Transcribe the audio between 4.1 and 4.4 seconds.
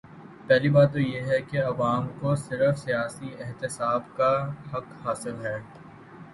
کا